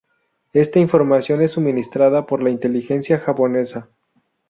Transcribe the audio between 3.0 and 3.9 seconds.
japonesa.